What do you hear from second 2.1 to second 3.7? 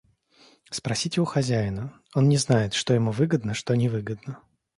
он не знает, что ему выгодно,